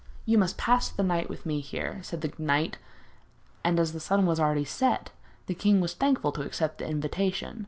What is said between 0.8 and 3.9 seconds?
the night with me here,' said the knight; and